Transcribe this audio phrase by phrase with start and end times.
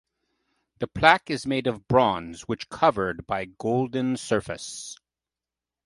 [0.79, 4.97] The plaque is made of bronze which covered by golden surface.